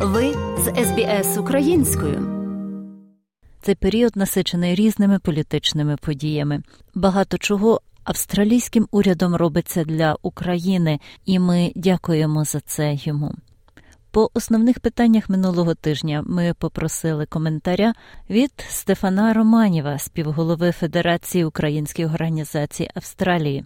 Ви 0.00 0.34
з 0.58 0.84
СБС 0.84 1.38
українською. 1.38 2.38
Цей 3.62 3.74
період 3.74 4.16
насичений 4.16 4.74
різними 4.74 5.18
політичними 5.18 5.96
подіями. 5.96 6.62
Багато 6.94 7.38
чого 7.38 7.80
австралійським 8.04 8.88
урядом 8.90 9.36
робиться 9.36 9.84
для 9.84 10.16
України, 10.22 11.00
і 11.26 11.38
ми 11.38 11.72
дякуємо 11.76 12.44
за 12.44 12.60
це 12.60 12.98
йому. 13.02 13.34
По 14.10 14.30
основних 14.34 14.80
питаннях 14.80 15.28
минулого 15.28 15.74
тижня 15.74 16.24
ми 16.26 16.54
попросили 16.58 17.26
коментаря 17.26 17.92
від 18.30 18.52
Стефана 18.68 19.32
Романіва, 19.32 19.98
співголови 19.98 20.72
Федерації 20.72 21.44
українських 21.44 22.14
організацій 22.14 22.88
Австралії. 22.94 23.64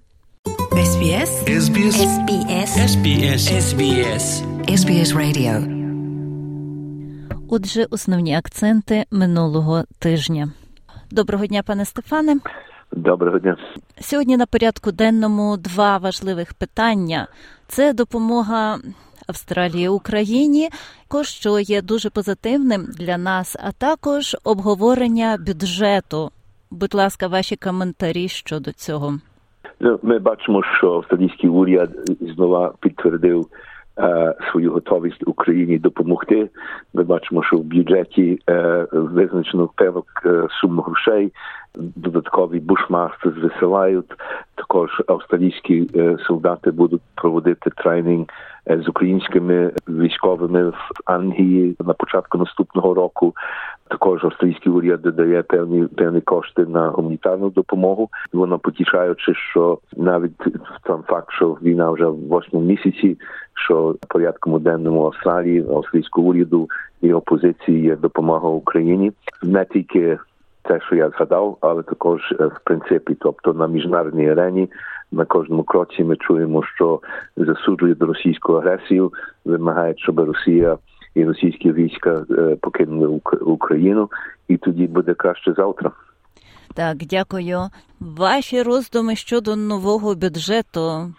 SBS 0.73 1.31
SBS 1.47 1.97
SBS 2.13 2.71
SBS 2.93 3.43
SBS 3.67 4.25
SBS 4.67 5.11
Radio 5.15 5.72
Отже, 7.51 7.87
основні 7.91 8.35
акценти 8.37 9.05
минулого 9.11 9.85
тижня. 9.99 10.49
Доброго 11.11 11.47
дня, 11.47 11.63
пане 11.67 11.85
Стефане. 11.85 12.37
Доброго 12.93 13.39
дня. 13.39 13.57
Сьогодні 14.01 14.37
на 14.37 14.47
порядку 14.47 14.93
денному 14.93 15.57
два 15.57 15.99
важливих 15.99 16.55
питання: 16.55 17.27
це 17.67 17.93
допомога 17.93 18.79
Австралії 19.29 19.89
Україні, 19.89 20.69
що 21.23 21.59
є 21.59 21.83
дуже 21.83 22.11
позитивним 22.11 22.87
для 22.99 23.19
нас, 23.19 23.57
а 23.65 23.73
також 23.73 24.37
обговорення 24.45 25.39
бюджету. 25.47 26.31
Будь 26.71 26.95
ласка, 26.95 27.29
ваші 27.29 27.57
коментарі 27.57 28.29
щодо 28.29 28.73
цього. 28.73 29.19
Ну, 29.81 30.01
Ми 30.03 30.19
бачимо, 30.19 30.63
що 30.79 30.93
австралійський 30.93 31.51
уряд 31.51 31.91
знову 32.21 32.73
підтвердив 32.81 33.47
свою 34.51 34.73
готовість 34.73 35.29
Україні 35.29 35.79
допомогти. 35.79 36.51
Ми 36.95 37.03
бачимо, 37.03 37.43
що 37.43 37.57
в 37.57 37.65
бюджеті 37.65 38.39
е, 38.51 38.87
визначено 38.93 39.69
певок 39.77 40.07
е, 40.27 40.47
суму 40.61 40.83
грошей. 40.83 41.33
Додаткові 41.75 42.61
бушмарти 42.61 43.31
звисилають. 43.31 44.11
Також 44.55 45.03
австралійські 45.07 45.91
е, 45.97 46.17
солдати 46.27 46.71
будуть 46.71 47.03
проводити 47.15 47.71
тренінг 47.71 48.27
е, 48.71 48.83
з 48.85 48.89
українськими 48.89 49.73
військовими 49.89 50.69
в 50.69 50.91
Англії 51.05 51.77
на 51.87 51.95
початку 51.95 52.39
наступного 52.39 52.95
року. 52.95 53.35
Також 53.89 54.25
австралійський 54.25 54.73
уряд 54.73 55.03
додає 55.03 55.43
певні 55.43 55.87
певні 55.87 56.21
кошти 56.21 56.67
на 56.67 56.89
гуманітарну 56.89 57.51
допомогу. 57.51 58.09
Воно 58.33 58.59
потішаючи, 58.59 59.35
що 59.35 59.79
навіть 59.97 60.33
сам 60.87 61.05
факт, 61.07 61.29
що 61.31 61.57
війна 61.63 61.91
вже 61.91 62.07
в 62.07 62.29
восьмому 62.29 62.67
місяці, 62.67 63.19
що 63.55 63.97
в 64.03 64.07
порядку 64.09 64.59
денному 64.59 65.07
Австралії, 65.07 65.67
австралійського 65.75 66.29
уряду 66.29 66.69
і 67.01 67.13
опозиції 67.13 67.83
є 67.83 67.97
допомога 67.97 68.49
Україні 68.49 69.13
не 69.43 69.65
тільки 69.65 70.19
те, 70.63 70.81
що 70.81 70.97
я 70.97 71.11
згадав, 71.11 71.59
але 71.61 71.83
також 71.83 72.21
е, 72.41 72.47
в 72.47 72.61
принципі, 72.65 73.17
тобто 73.21 73.53
на 73.53 73.67
міжнародній 73.67 74.31
арені 74.31 74.69
на 75.13 75.25
кожному 75.25 75.63
кроці 75.63 76.05
ми 76.05 76.17
чуємо, 76.17 76.63
що 76.65 77.01
засуджують 77.37 78.03
російську 78.03 78.53
агресію, 78.53 79.13
вимагають, 79.45 80.01
щоб 80.01 80.21
Росія 80.21 80.79
і 81.15 81.25
російські 81.25 81.73
війська 81.73 82.25
е, 82.31 82.57
покинули 82.61 83.21
Україну, 83.41 84.09
і 84.49 84.57
тоді 84.57 84.87
буде 84.87 85.15
краще 85.15 85.53
завтра. 85.57 85.91
Так, 86.75 86.97
дякую. 86.97 87.61
Ваші 88.01 88.63
роздуми 88.63 89.17
щодо 89.17 89.57
нового 89.57 90.15
бюджету. 90.15 91.13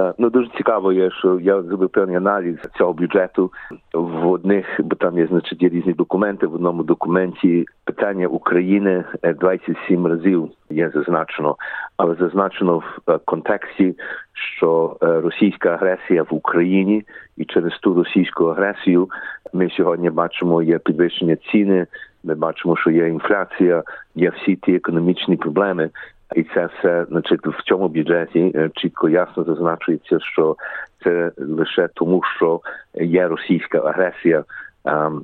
Е, 0.00 0.14
Ну 0.18 0.30
дуже 0.30 0.48
цікаво 0.56 0.92
є, 0.92 1.10
що 1.10 1.40
я 1.40 1.62
зробив 1.62 1.88
певний 1.88 2.16
аналіз 2.16 2.56
цього 2.78 2.92
бюджету 2.92 3.52
в 3.94 4.26
одних, 4.26 4.66
бо 4.78 4.96
там 4.96 5.18
є 5.18 5.26
значить 5.26 5.62
є 5.62 5.68
різні 5.68 5.92
документи. 5.92 6.46
В 6.46 6.54
одному 6.54 6.82
документі 6.82 7.66
питання 7.84 8.26
України 8.26 9.04
е, 9.22 9.34
27 9.34 10.06
разів 10.06 10.48
є 10.70 10.90
зазначено, 10.94 11.56
але 11.96 12.14
зазначено 12.14 12.78
в 12.78 13.00
е, 13.10 13.18
контексті, 13.24 13.94
що 14.32 14.96
е, 15.02 15.20
російська 15.20 15.68
агресія 15.68 16.22
в 16.22 16.34
Україні 16.34 17.04
і 17.36 17.44
через 17.44 17.78
ту 17.78 17.94
російську 17.94 18.44
агресію 18.44 19.08
ми 19.52 19.70
сьогодні 19.70 20.10
бачимо 20.10 20.62
є 20.62 20.78
підвищення 20.78 21.36
ціни. 21.36 21.86
Ми 22.24 22.34
бачимо, 22.34 22.76
що 22.76 22.90
є 22.90 23.08
інфляція, 23.08 23.82
є 24.14 24.30
всі 24.30 24.56
ті 24.56 24.74
економічні 24.74 25.36
проблеми. 25.36 25.90
І 26.36 26.42
це 26.42 26.68
все, 26.78 27.06
значить, 27.08 27.46
в 27.46 27.62
цьому 27.64 27.88
бюджеті 27.88 28.70
чітко 28.74 29.08
ясно 29.08 29.44
зазначується, 29.44 30.20
що 30.20 30.56
це 31.04 31.32
лише 31.38 31.88
тому, 31.94 32.22
що 32.36 32.60
є 32.94 33.28
російська 33.28 33.78
агресія. 33.78 34.44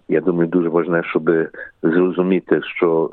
Я 0.09 0.21
думаю, 0.21 0.49
дуже 0.49 0.69
важливо, 0.69 1.05
щоб 1.05 1.31
зрозуміти, 1.83 2.61
що 2.62 3.11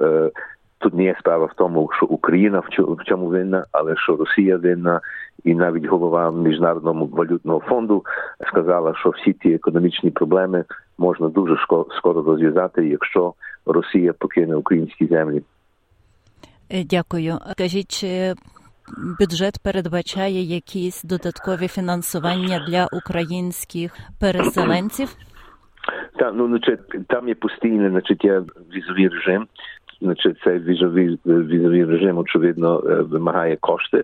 тут 0.80 0.94
не 0.94 1.04
є 1.04 1.16
справа 1.20 1.46
в 1.46 1.54
тому, 1.56 1.90
що 1.98 2.06
Україна 2.06 2.59
в 2.59 2.70
чо- 2.70 2.94
в 2.94 3.04
цьому 3.04 3.26
винна, 3.26 3.66
але 3.72 3.96
що 3.96 4.16
Росія 4.16 4.58
винна, 4.58 5.02
і 5.44 5.56
навіть 5.56 5.86
голова 5.86 6.31
міжнародного 6.31 7.06
валютного 7.06 7.60
фонду 7.60 8.04
сказала, 8.48 8.94
що 8.96 9.10
всі 9.10 9.34
ті 9.34 9.54
економічні 9.54 10.12
проблеми 10.12 10.64
можна 10.98 11.28
дуже 11.28 11.56
скоро 11.98 12.22
розв'язати, 12.24 12.88
якщо 12.88 13.34
Росія 13.66 14.14
покине 14.14 14.56
українські 14.56 15.06
землі. 15.06 15.42
Е, 16.74 16.84
Дякую. 16.84 17.34
Скажіть, 17.52 17.92
чи 18.00 18.34
бюджет 19.20 19.60
передбачає 19.64 20.42
якісь 20.42 21.04
додаткові 21.04 21.68
фінансування 21.68 22.66
для 22.68 22.88
українських 22.92 23.98
переселенців? 24.20 25.16
Та 26.16 26.32
ну 26.32 26.48
значить, 26.48 27.08
там 27.08 27.28
є 27.28 27.36
постійний, 27.36 27.90
значить, 27.90 28.26
є 28.26 28.42
візовий 28.76 29.08
режим. 29.08 29.48
Значить, 30.02 30.38
цей 30.44 30.60
візовий, 30.60 31.20
візовий 31.26 31.86
режим, 31.86 32.18
очевидно, 32.18 32.84
е, 32.86 33.02
вимагає 33.02 33.56
кошти. 33.56 34.04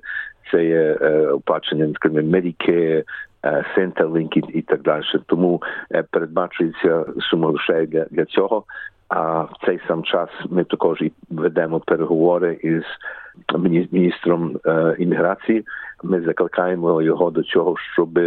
Це 0.52 0.66
є 0.66 0.98
е, 1.02 1.28
оплачення, 1.28 1.94
скажімо, 1.96 2.22
Medicare, 2.22 3.04
е, 3.44 3.66
Centrelink 3.78 4.38
і, 4.38 4.58
і 4.58 4.62
так 4.62 4.82
далі. 4.82 5.04
Тому 5.26 5.62
е, 5.92 6.04
передбачується 6.12 7.06
сума 7.20 7.48
грошей 7.48 7.88
для, 7.88 8.06
для 8.06 8.26
цього. 8.26 8.64
А 9.10 9.42
в 9.42 9.52
цей 9.66 9.80
сам 9.88 10.04
час 10.04 10.30
ми 10.50 10.64
також 10.64 11.02
і 11.02 11.12
ведемо 11.30 11.80
переговори 11.80 12.60
із 12.64 12.84
міністром 13.92 14.60
е, 14.66 14.96
імміграції. 15.00 15.66
Ми 16.04 16.22
закликаємо 16.22 17.02
його 17.02 17.32
до 17.32 17.44
цього, 17.44 17.76
щоб 17.94 18.20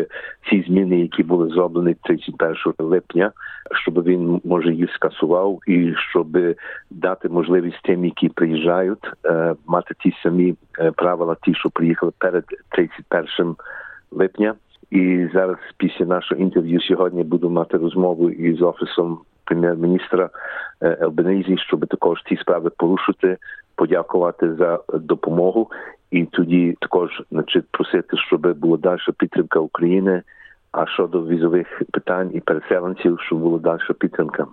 ці 0.50 0.65
зміни, 0.67 1.00
які 1.00 1.23
були 1.23 1.49
зроблені 1.49 1.97
31 2.03 2.56
липня, 2.79 3.33
щоб 3.73 4.05
він 4.05 4.41
може 4.44 4.75
їх 4.75 4.93
скасував, 4.94 5.59
і 5.67 5.94
щоб 5.97 6.39
дати 6.91 7.29
можливість 7.29 7.83
тим, 7.83 8.05
які 8.05 8.29
приїжджають, 8.29 9.12
мати 9.67 9.94
ті 9.99 10.15
самі 10.23 10.55
правила, 10.97 11.37
ті, 11.43 11.55
що 11.55 11.71
приїхали 11.71 12.12
перед 12.19 12.44
31 12.71 13.56
липня. 14.11 14.55
І 14.91 15.28
зараз, 15.34 15.56
після 15.76 16.04
нашого 16.04 16.41
інтерв'ю, 16.41 16.81
сьогодні 16.81 17.25
буду 17.25 17.50
мати 17.50 17.76
розмову 17.76 18.31
із 18.31 18.62
офісом 18.62 19.19
прем'єр-міністра 19.44 20.31
Елбенезі, 20.81 21.56
щоб 21.59 21.87
також 21.87 22.22
ці 22.28 22.37
справи 22.37 22.70
порушити, 22.70 23.37
подякувати 23.75 24.54
за 24.54 24.81
допомогу, 24.94 25.70
і 26.10 26.25
тоді 26.25 26.76
також 26.81 27.22
значить, 27.31 27.65
просити, 27.70 28.16
щоб 28.16 28.59
була 28.59 28.76
далі 28.76 29.00
підтримка 29.19 29.60
України. 29.60 30.22
А 30.72 30.87
щодо 30.87 31.26
візових 31.26 31.82
питань 31.93 32.31
і 32.34 32.41
переселенців, 32.41 33.20
щоб 33.20 33.38
була 33.38 33.59
далі 33.59 33.81
підтримка. 33.99 34.47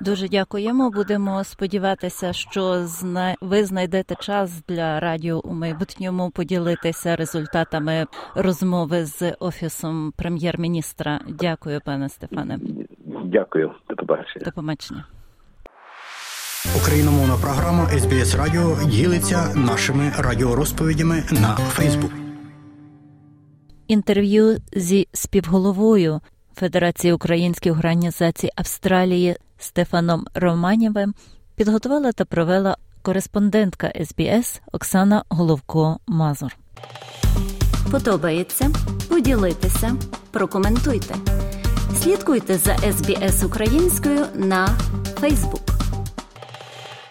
Дуже 0.00 0.28
дякуємо. 0.28 0.90
Будемо 0.90 1.44
сподіватися, 1.44 2.32
що 2.32 2.86
зна... 2.86 3.34
ви 3.40 3.64
знайдете 3.64 4.14
час 4.14 4.62
для 4.68 5.00
радіо 5.00 5.40
у 5.44 5.52
майбутньому 5.52 6.30
поділитися 6.30 7.16
результатами 7.16 8.06
розмови 8.34 9.04
з 9.04 9.32
офісом 9.40 10.12
прем'єр-міністра. 10.16 11.20
Дякую, 11.28 11.80
пане 11.84 12.08
Стефане. 12.08 12.58
Дякую, 13.24 13.72
до 13.88 13.96
побачення. 13.96 14.44
До 14.44 14.52
побачення. 14.52 15.04
Україномовна 16.76 17.36
програма 17.36 17.84
SBS 17.84 18.36
Радіо 18.36 18.76
ділиться 18.90 19.54
нашими 19.54 20.12
радіорозповідями 20.18 21.22
на 21.30 21.56
Фейсбук. 21.56 22.12
Інтерв'ю 23.88 24.56
зі 24.72 25.08
співголовою 25.12 26.20
Федерації 26.54 27.12
українських 27.12 27.72
організацій 27.72 28.50
Австралії 28.56 29.36
Стефаном 29.60 30.26
Романєвим 30.34 31.14
підготувала 31.56 32.12
та 32.12 32.24
провела 32.24 32.76
кореспондентка 33.02 33.92
СБС 34.04 34.60
Оксана 34.72 35.24
Головко 35.28 35.98
Мазур. 36.06 36.56
Подобається? 37.90 38.70
Поділитися, 39.08 39.96
прокоментуйте. 40.30 41.14
Слідкуйте 42.02 42.58
за 42.58 42.76
СБС 42.76 43.44
українською 43.44 44.26
на 44.34 44.68
Facebook. 45.20 45.69